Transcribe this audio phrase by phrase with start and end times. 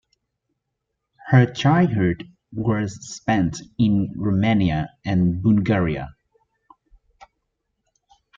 [1.27, 6.15] Her childhood was spent in Romania and Bulgaria.